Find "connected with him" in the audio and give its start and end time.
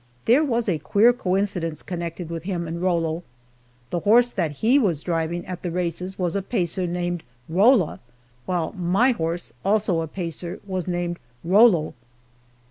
1.83-2.67